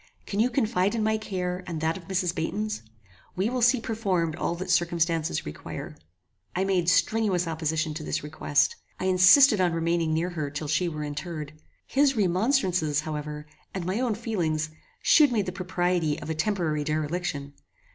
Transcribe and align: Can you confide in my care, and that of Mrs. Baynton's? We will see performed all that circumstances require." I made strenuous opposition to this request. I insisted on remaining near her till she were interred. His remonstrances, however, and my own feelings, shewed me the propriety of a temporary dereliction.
Can 0.25 0.39
you 0.39 0.49
confide 0.49 0.95
in 0.95 1.03
my 1.03 1.19
care, 1.19 1.63
and 1.67 1.79
that 1.79 1.95
of 1.95 2.07
Mrs. 2.07 2.33
Baynton's? 2.33 2.81
We 3.35 3.51
will 3.51 3.61
see 3.61 3.79
performed 3.79 4.35
all 4.35 4.55
that 4.55 4.71
circumstances 4.71 5.45
require." 5.45 5.95
I 6.55 6.63
made 6.63 6.89
strenuous 6.89 7.47
opposition 7.47 7.93
to 7.93 8.03
this 8.03 8.23
request. 8.23 8.77
I 8.99 9.05
insisted 9.05 9.61
on 9.61 9.73
remaining 9.73 10.11
near 10.11 10.31
her 10.31 10.49
till 10.49 10.67
she 10.67 10.89
were 10.89 11.03
interred. 11.03 11.53
His 11.85 12.15
remonstrances, 12.15 13.01
however, 13.01 13.45
and 13.75 13.85
my 13.85 13.99
own 13.99 14.15
feelings, 14.15 14.71
shewed 15.03 15.31
me 15.31 15.43
the 15.43 15.51
propriety 15.51 16.19
of 16.19 16.31
a 16.31 16.33
temporary 16.33 16.83
dereliction. 16.83 17.53